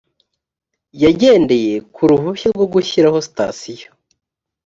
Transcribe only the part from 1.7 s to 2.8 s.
ku ruhushya rwo